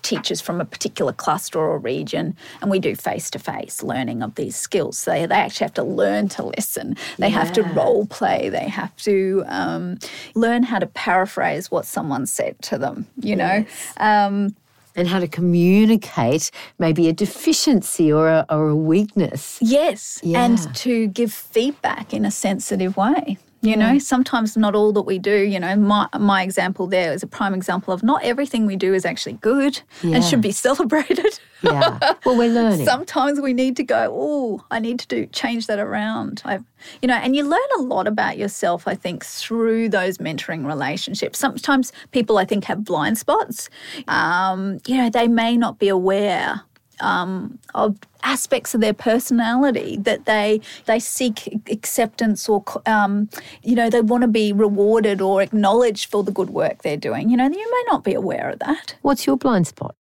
teachers 0.01 0.41
from 0.41 0.61
a 0.61 0.65
particular 0.65 1.13
cluster 1.13 1.59
or 1.59 1.77
region, 1.79 2.35
and 2.61 2.71
we 2.71 2.79
do 2.79 2.95
face 2.95 3.29
to 3.31 3.39
face 3.39 3.83
learning 3.83 4.23
of 4.23 4.35
these 4.35 4.55
skills. 4.55 4.97
So 4.97 5.11
they 5.11 5.25
they 5.25 5.35
actually 5.35 5.65
have 5.65 5.73
to 5.75 5.83
learn 5.83 6.27
to 6.29 6.45
listen. 6.45 6.95
They 7.17 7.29
have 7.29 7.51
to 7.53 7.63
role 7.63 8.05
play. 8.07 8.49
They 8.49 8.67
have 8.69 8.95
to 8.97 9.43
um, 9.47 9.97
learn 10.35 10.63
how 10.63 10.79
to 10.79 10.87
paraphrase 10.87 11.69
what 11.71 11.85
someone 11.85 12.25
said 12.25 12.61
to 12.63 12.77
them. 12.77 13.05
You 13.21 13.35
know. 13.35 13.65
Um, 13.97 14.55
And 14.95 15.07
how 15.07 15.19
to 15.19 15.27
communicate 15.27 16.49
maybe 16.79 17.07
a 17.07 17.13
deficiency 17.13 18.11
or 18.11 18.29
a, 18.29 18.45
or 18.49 18.69
a 18.69 18.75
weakness. 18.75 19.59
Yes, 19.61 20.19
Yeah. 20.23 20.43
and 20.43 20.57
to 20.77 21.05
give 21.07 21.31
feedback 21.31 22.13
in 22.15 22.25
a 22.25 22.31
sensitive 22.31 22.97
way. 22.97 23.37
You 23.61 23.75
know, 23.75 23.97
sometimes 23.97 24.55
not 24.55 24.75
all 24.75 24.93
that 24.93 25.01
we 25.01 25.17
do, 25.17 25.35
you 25.35 25.59
know, 25.59 25.75
my, 25.75 26.07
my 26.17 26.43
example 26.43 26.87
there 26.87 27.11
is 27.11 27.23
a 27.23 27.27
prime 27.27 27.53
example 27.53 27.93
of 27.93 28.03
not 28.03 28.23
everything 28.23 28.65
we 28.65 28.75
do 28.75 28.93
is 28.93 29.03
actually 29.03 29.33
good 29.33 29.81
and 30.03 30.23
should 30.23 30.41
be 30.41 30.51
celebrated. 30.51 31.39
Yeah. 31.63 31.97
well, 32.23 32.37
we're 32.37 32.49
learning. 32.53 32.85
Sometimes 32.85 33.41
we 33.41 33.53
need 33.53 33.75
to 33.77 33.83
go, 33.83 34.13
oh, 34.15 34.63
I 34.69 34.79
need 34.79 34.99
to 34.99 35.07
do 35.07 35.25
change 35.27 35.67
that 35.67 35.79
around. 35.79 36.43
I, 36.45 36.59
you 37.01 37.07
know, 37.07 37.15
and 37.15 37.35
you 37.35 37.43
learn 37.43 37.59
a 37.79 37.81
lot 37.81 38.07
about 38.07 38.37
yourself, 38.37 38.87
I 38.87 38.93
think, 38.93 39.25
through 39.25 39.89
those 39.89 40.19
mentoring 40.19 40.65
relationships. 40.65 41.39
Sometimes 41.39 41.91
people, 42.11 42.37
I 42.37 42.45
think, 42.45 42.65
have 42.65 42.83
blind 42.83 43.17
spots. 43.17 43.69
Um, 44.07 44.79
you 44.85 44.97
know, 44.97 45.09
they 45.09 45.27
may 45.27 45.57
not 45.57 45.79
be 45.79 45.87
aware 45.87 46.61
um, 46.99 47.59
of 47.73 47.97
aspects 48.23 48.73
of 48.73 48.81
their 48.81 48.93
personality 48.93 49.97
that 49.97 50.25
they 50.25 50.59
they 50.85 50.99
seek 50.99 51.59
acceptance 51.69 52.49
or 52.49 52.63
um, 52.85 53.29
you 53.63 53.75
know 53.75 53.89
they 53.89 54.01
want 54.01 54.21
to 54.21 54.27
be 54.27 54.51
rewarded 54.53 55.21
or 55.21 55.41
acknowledged 55.41 56.09
for 56.09 56.23
the 56.23 56.31
good 56.31 56.49
work 56.49 56.81
they're 56.81 56.97
doing. 56.97 57.29
You 57.29 57.37
know, 57.37 57.45
you 57.45 57.71
may 57.71 57.83
not 57.91 58.03
be 58.03 58.13
aware 58.13 58.49
of 58.49 58.59
that. 58.59 58.95
What's 59.01 59.25
your 59.25 59.37
blind 59.37 59.67
spot? 59.67 59.95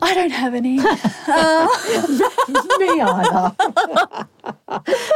I 0.00 0.14
don't 0.14 0.30
have 0.30 0.54
any. 0.54 0.76
Me 0.78 0.84
either. 3.00 3.56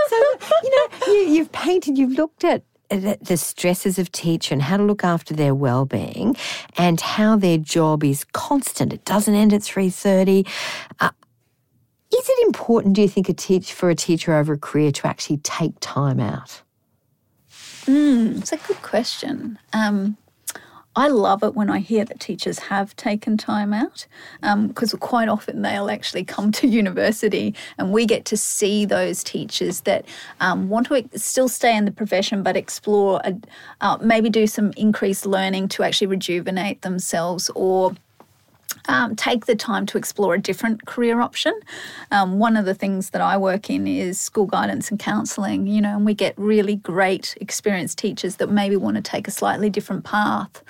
so, 0.08 0.16
you 0.62 0.70
know, 0.70 0.86
you, 1.06 1.28
you've 1.28 1.50
painted, 1.50 1.98
you've 1.98 2.12
looked 2.12 2.44
at 2.44 2.62
the 2.88 3.18
the 3.20 3.36
stresses 3.36 3.98
of 3.98 4.10
teacher 4.12 4.54
and 4.54 4.62
how 4.62 4.76
to 4.76 4.82
look 4.82 5.04
after 5.04 5.34
their 5.34 5.54
well-being 5.54 6.36
and 6.76 7.00
how 7.00 7.36
their 7.36 7.58
job 7.58 8.04
is 8.04 8.24
constant. 8.24 8.92
It 8.92 9.04
doesn't 9.04 9.34
end 9.34 9.52
at 9.52 9.62
3.30 9.62 10.46
uh, 11.00 11.10
is 12.12 12.28
it 12.28 12.46
important 12.46 12.94
do 12.94 13.02
you 13.02 13.08
think 13.08 13.28
a 13.28 13.34
teach 13.34 13.72
for 13.72 13.90
a 13.90 13.94
teacher 13.94 14.34
over 14.34 14.54
a 14.54 14.58
career 14.58 14.92
to 14.92 15.06
actually 15.06 15.38
take 15.38 15.74
time 15.80 16.20
out? 16.20 16.62
It's 17.86 18.52
a 18.52 18.56
good 18.56 18.80
question. 18.82 19.58
Um, 19.72 20.16
I 20.96 21.08
love 21.08 21.42
it 21.42 21.54
when 21.54 21.68
I 21.68 21.80
hear 21.80 22.06
that 22.06 22.20
teachers 22.20 22.58
have 22.58 22.96
taken 22.96 23.36
time 23.36 23.74
out 23.74 24.06
because 24.40 24.94
quite 24.98 25.28
often 25.28 25.60
they'll 25.60 25.90
actually 25.90 26.24
come 26.24 26.50
to 26.52 26.66
university 26.66 27.54
and 27.76 27.92
we 27.92 28.06
get 28.06 28.24
to 28.26 28.36
see 28.36 28.86
those 28.86 29.22
teachers 29.22 29.82
that 29.82 30.06
um, 30.40 30.70
want 30.70 30.86
to 30.88 31.06
still 31.18 31.50
stay 31.50 31.76
in 31.76 31.84
the 31.84 31.92
profession 31.92 32.42
but 32.42 32.56
explore, 32.56 33.20
a, 33.24 33.34
uh, 33.82 33.98
maybe 34.00 34.30
do 34.30 34.46
some 34.46 34.72
increased 34.78 35.26
learning 35.26 35.68
to 35.68 35.82
actually 35.82 36.06
rejuvenate 36.06 36.80
themselves 36.80 37.50
or 37.54 37.94
um, 38.88 39.16
take 39.16 39.46
the 39.46 39.56
time 39.56 39.86
to 39.86 39.98
explore 39.98 40.34
a 40.34 40.38
different 40.38 40.86
career 40.86 41.20
option. 41.20 41.58
Um, 42.10 42.38
one 42.38 42.56
of 42.56 42.64
the 42.64 42.74
things 42.74 43.10
that 43.10 43.20
I 43.20 43.36
work 43.36 43.70
in 43.70 43.86
is 43.86 44.20
school 44.20 44.46
guidance 44.46 44.90
and 44.90 44.98
counselling, 44.98 45.66
you 45.66 45.80
know, 45.80 45.96
and 45.96 46.04
we 46.04 46.14
get 46.14 46.34
really 46.36 46.76
great 46.76 47.36
experienced 47.40 47.98
teachers 47.98 48.36
that 48.36 48.50
maybe 48.50 48.76
want 48.76 48.96
to 48.96 49.02
take 49.02 49.26
a 49.26 49.30
slightly 49.30 49.70
different 49.70 50.04
path. 50.04 50.62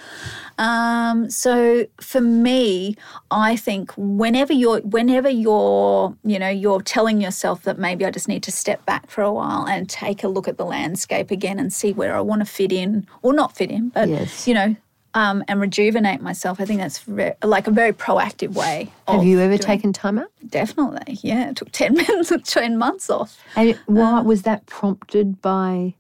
Um, 0.59 1.29
so 1.31 1.87
for 2.01 2.21
me, 2.21 2.97
I 3.31 3.57
think 3.57 3.93
whenever 3.97 4.53
you're, 4.53 4.81
whenever 4.81 5.29
you're, 5.29 6.17
you 6.25 6.39
know, 6.39 6.49
you're 6.49 6.81
telling 6.83 7.21
yourself 7.21 7.63
that 7.65 7.79
maybe 7.79 8.05
I 8.07 8.11
just 8.11 8.29
need 8.29 8.43
to 8.45 8.53
step 8.53 8.85
back 8.87 9.11
for 9.11 9.23
a 9.23 9.33
while 9.33 9.67
and 9.69 9.89
take 9.89 10.25
a 10.25 10.29
look 10.29 10.49
at 10.49 10.57
the 10.57 10.65
landscape 10.65 11.31
again 11.31 11.59
and 11.59 11.73
see 11.73 11.93
where 11.93 12.17
I 12.17 12.21
want 12.21 12.41
to 12.41 12.47
fit 12.47 12.73
in 12.73 13.07
or 13.23 13.33
not 13.33 13.55
fit 13.55 13.71
in, 13.71 13.91
but 13.91 14.09
Yes. 14.09 14.49
you 14.49 14.55
know, 14.55 14.77
um, 15.17 15.43
and 15.49 15.61
rejuvenate 15.61 16.21
myself. 16.21 16.61
I 16.61 16.65
think 16.67 16.81
that's 16.81 17.01
ve- 17.01 17.33
like 17.43 17.67
a 17.67 17.71
very 17.73 17.93
proactive 17.93 18.53
way. 18.55 18.93
have 19.09 19.25
you 19.25 19.41
ever 19.41 19.59
taken 19.59 19.93
time 19.93 20.19
out 20.19 20.31
Definitely, 20.49 21.19
yeah. 21.23 21.51
It 21.51 21.57
took 21.57 21.73
ten 21.73 21.95
minutes, 22.01 22.31
ten 22.45 22.77
months 22.79 23.11
off. 23.11 23.39
and 23.57 23.77
why 23.87 24.21
was 24.21 24.43
that 24.43 24.67
prompted 24.67 25.41
by 25.43 25.95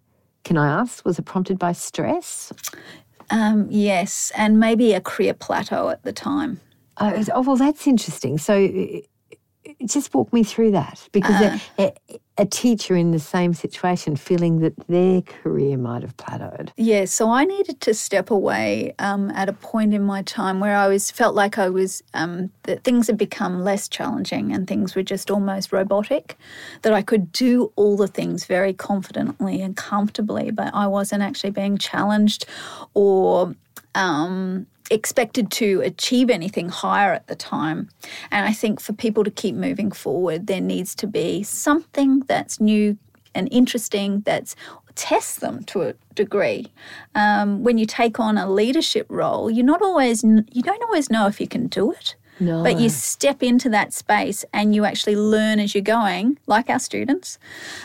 can 0.44 0.56
i 0.56 0.68
ask 0.68 1.04
was 1.04 1.18
it 1.18 1.25
prompted 1.25 1.58
by 1.58 1.73
stress 1.73 2.52
Um, 3.30 3.66
yes, 3.70 4.30
and 4.37 4.61
maybe 4.61 4.92
a 4.94 5.00
career 5.00 5.35
plateau 5.35 5.88
at 5.88 6.04
the 6.04 6.12
time. 6.12 6.61
Oh, 6.99 7.25
oh, 7.35 7.40
well, 7.42 7.56
that's 7.56 7.85
interesting. 7.88 8.38
So, 8.38 8.54
uh, 8.54 9.76
just 9.85 10.14
walk 10.14 10.32
me 10.32 10.44
through 10.44 10.70
that 10.70 11.08
because 11.11 11.40
a, 11.42 11.61
a, 11.82 11.92
a 12.38 12.44
teacher 12.44 12.94
in 12.94 13.12
the 13.12 13.18
same 13.18 13.54
situation 13.54 14.16
feeling 14.16 14.60
that 14.60 14.74
their 14.88 15.22
career 15.22 15.76
might 15.76 16.02
have 16.02 16.16
plateaued. 16.16 16.70
Yeah, 16.76 17.06
so 17.06 17.30
I 17.30 17.44
needed 17.44 17.80
to 17.82 17.94
step 17.94 18.30
away 18.30 18.94
um, 18.98 19.30
at 19.30 19.48
a 19.48 19.52
point 19.54 19.94
in 19.94 20.02
my 20.02 20.22
time 20.22 20.60
where 20.60 20.76
I 20.76 20.86
was 20.88 21.10
felt 21.10 21.34
like 21.34 21.58
I 21.58 21.68
was 21.68 22.02
um, 22.12 22.50
that 22.64 22.84
things 22.84 23.06
had 23.06 23.16
become 23.16 23.62
less 23.62 23.88
challenging 23.88 24.52
and 24.52 24.66
things 24.66 24.94
were 24.94 25.02
just 25.02 25.30
almost 25.30 25.72
robotic. 25.72 26.36
That 26.82 26.92
I 26.92 27.02
could 27.02 27.32
do 27.32 27.72
all 27.76 27.96
the 27.96 28.08
things 28.08 28.44
very 28.44 28.74
confidently 28.74 29.62
and 29.62 29.76
comfortably, 29.76 30.50
but 30.50 30.74
I 30.74 30.86
wasn't 30.86 31.22
actually 31.22 31.50
being 31.50 31.78
challenged 31.78 32.44
or 32.92 33.54
um, 33.94 34.66
expected 34.90 35.50
to 35.52 35.80
achieve 35.82 36.30
anything 36.30 36.68
higher 36.68 37.12
at 37.12 37.26
the 37.26 37.34
time. 37.34 37.88
And 38.30 38.46
I 38.46 38.52
think 38.52 38.80
for 38.80 38.92
people 38.92 39.24
to 39.24 39.30
keep 39.30 39.54
moving 39.54 39.90
forward, 39.90 40.46
there 40.46 40.60
needs 40.60 40.94
to 40.96 41.06
be 41.06 41.42
something 41.42 42.20
that's 42.20 42.60
new 42.60 42.98
and 43.34 43.48
interesting 43.50 44.20
that's 44.20 44.56
tests 44.96 45.36
them 45.36 45.62
to 45.64 45.82
a 45.82 45.94
degree. 46.14 46.72
Um, 47.14 47.62
when 47.62 47.78
you 47.78 47.86
take 47.86 48.18
on 48.18 48.38
a 48.38 48.50
leadership 48.50 49.06
role, 49.08 49.50
you're 49.50 49.64
not 49.64 49.82
always 49.82 50.24
you 50.24 50.62
don't 50.62 50.82
always 50.82 51.10
know 51.10 51.26
if 51.26 51.40
you 51.40 51.46
can 51.46 51.68
do 51.68 51.92
it. 51.92 52.16
No. 52.38 52.62
But 52.62 52.80
you 52.80 52.90
step 52.90 53.42
into 53.42 53.70
that 53.70 53.94
space 53.94 54.44
and 54.52 54.74
you 54.74 54.84
actually 54.84 55.16
learn 55.16 55.58
as 55.58 55.74
you're 55.74 55.82
going, 55.82 56.38
like 56.46 56.68
our 56.68 56.78
students. 56.78 57.38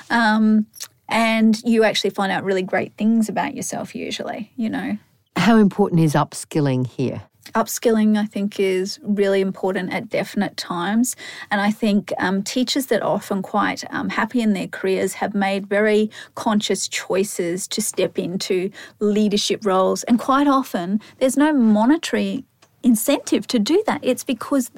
Um, 0.10 0.65
and 1.08 1.62
you 1.63 1.84
actually 1.84 2.10
find 2.10 2.31
out 2.31 2.43
really 2.43 2.62
great 2.62 2.93
things 2.98 3.29
about 3.29 3.53
yourself, 3.53 3.96
usually, 3.96 4.51
you 4.55 4.70
know. 4.70 4.98
How 5.42 5.56
important 5.56 6.02
is 6.02 6.14
upskilling 6.14 6.86
here? 6.86 7.24
Upskilling, 7.56 8.16
I 8.16 8.28
think, 8.28 8.60
is 8.60 9.00
really 9.02 9.42
important 9.42 9.92
at 9.92 10.08
definite 10.08 10.56
times. 10.56 11.16
And 11.50 11.60
I 11.60 11.72
think 11.72 12.14
um, 12.20 12.44
teachers 12.44 12.86
that 12.86 13.02
are 13.02 13.16
often 13.16 13.42
quite 13.42 13.84
um, 13.90 14.10
happy 14.10 14.42
in 14.42 14.54
their 14.54 14.68
careers 14.68 15.16
have 15.16 15.34
made 15.34 15.66
very 15.66 16.12
conscious 16.36 16.88
choices 16.88 17.68
to 17.70 17.82
step 17.82 18.20
into 18.20 18.70
leadership 19.00 19.66
roles. 19.66 20.04
And 20.04 20.20
quite 20.20 20.48
often, 20.48 21.02
there's 21.18 21.38
no 21.38 21.52
monetary 21.52 22.46
incentive 22.84 23.48
to 23.48 23.60
do 23.60 23.84
that. 23.88 24.00
It's 24.04 24.24
because 24.24 24.72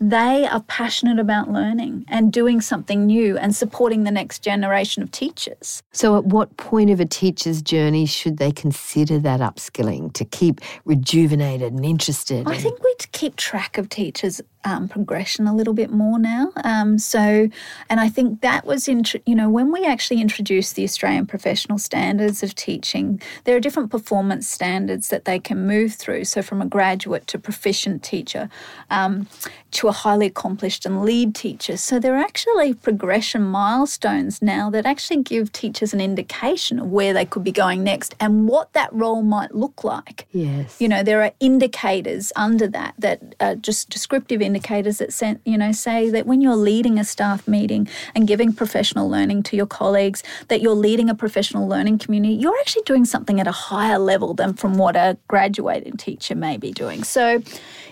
they 0.00 0.46
are 0.46 0.62
passionate 0.62 1.18
about 1.18 1.50
learning 1.50 2.04
and 2.08 2.32
doing 2.32 2.60
something 2.60 3.06
new 3.06 3.36
and 3.38 3.54
supporting 3.54 4.04
the 4.04 4.10
next 4.10 4.42
generation 4.42 5.02
of 5.02 5.10
teachers. 5.10 5.82
So, 5.92 6.16
at 6.16 6.24
what 6.24 6.56
point 6.56 6.90
of 6.90 7.00
a 7.00 7.06
teacher's 7.06 7.62
journey 7.62 8.06
should 8.06 8.38
they 8.38 8.52
consider 8.52 9.18
that 9.20 9.40
upskilling 9.40 10.12
to 10.14 10.24
keep 10.24 10.60
rejuvenated 10.84 11.72
and 11.72 11.84
interested? 11.84 12.48
I 12.48 12.56
think 12.56 12.82
we 12.82 12.94
keep 13.12 13.36
track 13.36 13.78
of 13.78 13.88
teachers' 13.88 14.40
um, 14.64 14.88
progression 14.88 15.46
a 15.46 15.54
little 15.54 15.74
bit 15.74 15.90
more 15.90 16.18
now. 16.18 16.52
Um, 16.64 16.98
so, 16.98 17.48
and 17.90 18.00
I 18.00 18.08
think 18.08 18.40
that 18.40 18.64
was, 18.64 18.88
int- 18.88 19.22
you 19.26 19.34
know, 19.34 19.50
when 19.50 19.70
we 19.70 19.84
actually 19.84 20.20
introduced 20.20 20.74
the 20.74 20.84
Australian 20.84 21.26
Professional 21.26 21.78
Standards 21.78 22.42
of 22.42 22.54
Teaching, 22.54 23.20
there 23.44 23.56
are 23.56 23.60
different 23.60 23.90
performance 23.90 24.48
standards 24.48 25.08
that 25.08 25.26
they 25.26 25.38
can 25.38 25.66
move 25.66 25.94
through. 25.94 26.24
So, 26.24 26.42
from 26.42 26.62
a 26.62 26.66
graduate 26.66 27.26
to 27.28 27.38
proficient 27.38 28.02
teacher 28.02 28.48
um, 28.90 29.28
to 29.72 29.88
a 29.88 29.92
highly 29.92 30.26
accomplished 30.26 30.86
and 30.86 31.02
lead 31.04 31.34
teacher. 31.34 31.76
So, 31.76 31.98
there 31.98 32.14
are 32.14 32.24
actually 32.24 32.74
progression 32.74 33.42
milestones 33.42 34.40
now 34.40 34.70
that 34.70 34.86
actually 34.86 35.22
give 35.22 35.52
teachers 35.52 35.92
an 35.92 36.00
indication 36.00 36.78
of 36.78 36.90
where 36.90 37.12
they 37.12 37.26
could 37.26 37.44
be 37.44 37.52
going 37.52 37.84
next 37.84 38.14
and 38.18 38.48
what 38.48 38.72
that 38.72 38.92
role 38.92 39.22
might 39.22 39.54
look 39.54 39.84
like. 39.84 40.26
yes. 40.32 40.80
You 40.80 40.88
know, 40.88 41.02
there 41.02 41.22
are 41.22 41.32
indicators 41.40 42.32
under 42.34 42.66
that 42.68 42.94
that 42.98 43.34
are 43.40 43.54
just 43.56 43.90
descriptive 43.90 44.40
indicators 44.40 44.53
indicators 44.54 44.98
that 44.98 45.40
you 45.44 45.58
know 45.58 45.72
say 45.72 46.10
that 46.10 46.26
when 46.26 46.40
you're 46.40 46.54
leading 46.54 46.98
a 46.98 47.04
staff 47.04 47.46
meeting 47.48 47.88
and 48.14 48.28
giving 48.28 48.52
professional 48.52 49.08
learning 49.10 49.42
to 49.42 49.56
your 49.56 49.66
colleagues, 49.66 50.22
that 50.48 50.60
you're 50.60 50.74
leading 50.74 51.10
a 51.10 51.14
professional 51.14 51.66
learning 51.66 51.98
community, 51.98 52.34
you're 52.34 52.56
actually 52.60 52.82
doing 52.84 53.04
something 53.04 53.40
at 53.40 53.46
a 53.46 53.52
higher 53.52 53.98
level 53.98 54.32
than 54.32 54.54
from 54.54 54.74
what 54.74 54.94
a 54.94 55.16
graduating 55.28 55.96
teacher 55.96 56.34
may 56.34 56.56
be 56.56 56.70
doing. 56.70 57.02
So, 57.02 57.42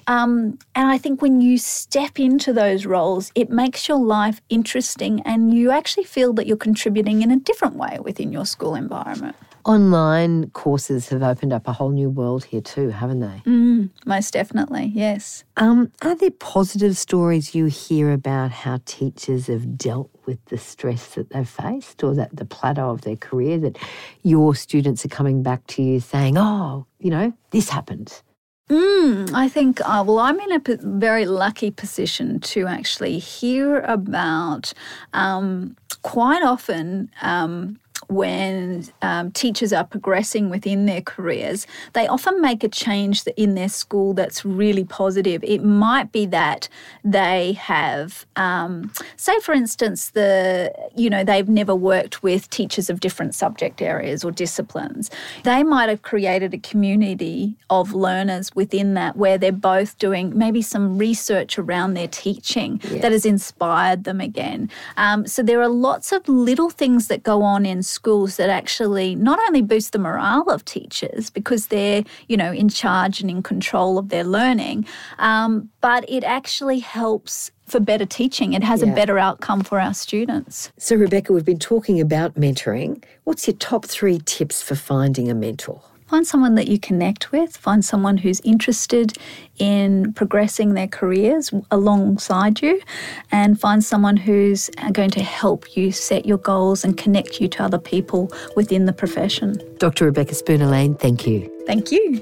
um, 0.06 0.58
and 0.74 0.88
I 0.88 0.98
think 0.98 1.20
when 1.20 1.40
you 1.40 1.58
step 1.58 2.20
into 2.20 2.52
those 2.52 2.86
roles, 2.86 3.32
it 3.34 3.50
makes 3.50 3.88
your 3.88 3.98
life 3.98 4.40
interesting, 4.48 5.20
and 5.22 5.52
you 5.52 5.70
actually 5.72 6.04
feel 6.04 6.32
that 6.34 6.46
you're 6.46 6.56
contributing 6.56 7.22
in 7.22 7.30
a 7.30 7.36
different 7.36 7.74
way 7.74 7.98
within 8.00 8.32
your 8.32 8.46
school 8.46 8.74
environment. 8.76 9.34
Online 9.64 10.50
courses 10.50 11.08
have 11.10 11.22
opened 11.22 11.52
up 11.52 11.68
a 11.68 11.72
whole 11.72 11.90
new 11.90 12.10
world 12.10 12.44
here 12.44 12.60
too, 12.60 12.88
haven't 12.88 13.20
they? 13.20 13.42
Mm, 13.46 13.90
most 14.04 14.32
definitely, 14.32 14.90
yes. 14.94 15.44
Um, 15.56 15.92
are 16.02 16.16
there 16.16 16.30
positive 16.30 16.96
stories 16.96 17.54
you 17.54 17.66
hear 17.66 18.12
about 18.12 18.50
how 18.50 18.80
teachers 18.84 19.46
have 19.46 19.78
dealt 19.78 20.10
with 20.26 20.44
the 20.46 20.58
stress 20.58 21.14
that 21.14 21.30
they've 21.30 21.48
faced 21.48 22.02
or 22.02 22.14
that 22.14 22.34
the 22.34 22.44
plateau 22.44 22.90
of 22.90 23.02
their 23.02 23.16
career 23.16 23.58
that 23.58 23.78
your 24.22 24.54
students 24.54 25.04
are 25.04 25.08
coming 25.08 25.42
back 25.42 25.66
to 25.68 25.82
you 25.82 26.00
saying, 26.00 26.36
oh, 26.36 26.86
you 26.98 27.10
know, 27.10 27.32
this 27.50 27.68
happened? 27.68 28.22
Mm, 28.70 29.32
I 29.34 29.48
think, 29.48 29.80
uh, 29.82 30.02
well, 30.06 30.18
I'm 30.18 30.40
in 30.40 30.52
a 30.52 30.60
p- 30.60 30.78
very 30.80 31.26
lucky 31.26 31.70
position 31.70 32.40
to 32.40 32.66
actually 32.66 33.18
hear 33.18 33.80
about 33.80 34.72
um, 35.12 35.76
quite 36.02 36.42
often. 36.42 37.10
Um, 37.20 37.78
when 38.12 38.86
um, 39.02 39.30
teachers 39.32 39.72
are 39.72 39.84
progressing 39.84 40.50
within 40.50 40.86
their 40.86 41.00
careers, 41.00 41.66
they 41.94 42.06
often 42.06 42.40
make 42.40 42.62
a 42.62 42.68
change 42.68 43.24
in 43.36 43.54
their 43.54 43.68
school 43.68 44.14
that's 44.14 44.44
really 44.44 44.84
positive. 44.84 45.42
It 45.44 45.64
might 45.64 46.12
be 46.12 46.26
that 46.26 46.68
they 47.04 47.52
have, 47.54 48.26
um, 48.36 48.92
say, 49.16 49.38
for 49.40 49.52
instance, 49.52 50.10
the 50.10 50.72
you 50.94 51.08
know 51.08 51.24
they've 51.24 51.48
never 51.48 51.74
worked 51.74 52.22
with 52.22 52.48
teachers 52.50 52.90
of 52.90 53.00
different 53.00 53.34
subject 53.34 53.80
areas 53.80 54.24
or 54.24 54.30
disciplines. 54.30 55.10
They 55.44 55.62
might 55.62 55.88
have 55.88 56.02
created 56.02 56.54
a 56.54 56.58
community 56.58 57.56
of 57.70 57.92
learners 57.92 58.54
within 58.54 58.94
that 58.94 59.16
where 59.16 59.38
they're 59.38 59.52
both 59.52 59.98
doing 59.98 60.36
maybe 60.36 60.62
some 60.62 60.98
research 60.98 61.58
around 61.58 61.94
their 61.94 62.08
teaching 62.08 62.80
yes. 62.84 63.02
that 63.02 63.12
has 63.12 63.24
inspired 63.24 64.04
them 64.04 64.20
again. 64.20 64.70
Um, 64.96 65.26
so 65.26 65.42
there 65.42 65.60
are 65.60 65.68
lots 65.68 66.12
of 66.12 66.28
little 66.28 66.70
things 66.70 67.08
that 67.08 67.22
go 67.22 67.42
on 67.42 67.64
in 67.64 67.82
schools 68.02 68.36
that 68.36 68.50
actually 68.50 69.14
not 69.14 69.38
only 69.46 69.62
boost 69.62 69.92
the 69.92 69.98
morale 69.98 70.50
of 70.50 70.64
teachers 70.64 71.30
because 71.30 71.68
they're, 71.68 72.02
you 72.26 72.36
know, 72.36 72.52
in 72.52 72.68
charge 72.68 73.20
and 73.20 73.30
in 73.30 73.44
control 73.44 73.96
of 73.96 74.08
their 74.08 74.24
learning, 74.24 74.84
um, 75.20 75.70
but 75.80 76.04
it 76.08 76.24
actually 76.24 76.80
helps 76.80 77.52
for 77.64 77.78
better 77.78 78.04
teaching. 78.04 78.54
It 78.54 78.64
has 78.64 78.82
yeah. 78.82 78.90
a 78.90 78.94
better 78.96 79.20
outcome 79.20 79.62
for 79.62 79.78
our 79.78 79.94
students. 79.94 80.72
So, 80.78 80.96
Rebecca, 80.96 81.32
we've 81.32 81.44
been 81.44 81.60
talking 81.60 82.00
about 82.00 82.34
mentoring. 82.34 83.04
What's 83.22 83.46
your 83.46 83.56
top 83.56 83.86
three 83.86 84.18
tips 84.24 84.60
for 84.60 84.74
finding 84.74 85.30
a 85.30 85.34
mentor? 85.34 85.80
Find 86.12 86.26
someone 86.26 86.56
that 86.56 86.68
you 86.68 86.78
connect 86.78 87.32
with, 87.32 87.56
find 87.56 87.82
someone 87.82 88.18
who's 88.18 88.38
interested 88.40 89.14
in 89.56 90.12
progressing 90.12 90.74
their 90.74 90.86
careers 90.86 91.50
alongside 91.70 92.60
you, 92.60 92.82
and 93.30 93.58
find 93.58 93.82
someone 93.82 94.18
who's 94.18 94.68
uh, 94.76 94.90
going 94.90 95.08
to 95.12 95.22
help 95.22 95.74
you 95.74 95.90
set 95.90 96.26
your 96.26 96.36
goals 96.36 96.84
and 96.84 96.98
connect 96.98 97.40
you 97.40 97.48
to 97.48 97.62
other 97.62 97.78
people 97.78 98.30
within 98.56 98.84
the 98.84 98.92
profession. 98.92 99.56
Dr. 99.78 100.04
Rebecca 100.04 100.34
Spooner 100.34 100.66
Lane, 100.66 100.96
thank 100.96 101.26
you. 101.26 101.50
Thank 101.66 101.90
you. 101.90 102.16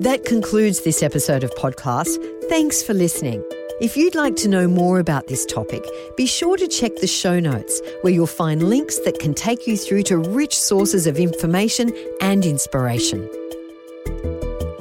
That 0.00 0.24
concludes 0.24 0.80
this 0.80 1.00
episode 1.00 1.44
of 1.44 1.54
Podclass. 1.54 2.08
Thanks 2.48 2.82
for 2.82 2.92
listening. 2.92 3.40
If 3.80 3.96
you'd 3.96 4.16
like 4.16 4.34
to 4.36 4.48
know 4.48 4.66
more 4.66 4.98
about 4.98 5.28
this 5.28 5.46
topic, 5.46 5.86
be 6.16 6.26
sure 6.26 6.56
to 6.56 6.66
check 6.66 6.96
the 6.96 7.06
show 7.06 7.38
notes, 7.38 7.80
where 8.00 8.12
you'll 8.12 8.26
find 8.26 8.68
links 8.68 8.98
that 9.04 9.20
can 9.20 9.34
take 9.34 9.68
you 9.68 9.76
through 9.76 10.02
to 10.04 10.18
rich 10.18 10.58
sources 10.58 11.06
of 11.06 11.16
information 11.16 11.92
and 12.20 12.44
inspiration. 12.44 13.20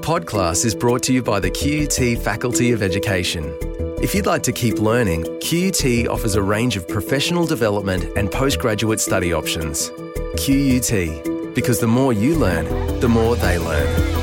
Podclass 0.01 0.65
is 0.65 0.73
brought 0.73 1.03
to 1.03 1.13
you 1.13 1.21
by 1.21 1.39
the 1.39 1.51
QUT 1.51 2.23
Faculty 2.23 2.71
of 2.71 2.81
Education. 2.81 3.55
If 4.01 4.15
you'd 4.15 4.25
like 4.25 4.41
to 4.43 4.51
keep 4.51 4.79
learning, 4.79 5.25
QUT 5.41 6.07
offers 6.07 6.33
a 6.33 6.41
range 6.41 6.75
of 6.75 6.87
professional 6.87 7.45
development 7.45 8.05
and 8.17 8.31
postgraduate 8.31 8.99
study 8.99 9.31
options. 9.31 9.91
QUT, 10.37 11.53
because 11.53 11.79
the 11.79 11.87
more 11.87 12.13
you 12.13 12.33
learn, 12.33 12.65
the 12.99 13.09
more 13.09 13.35
they 13.35 13.59
learn. 13.59 14.16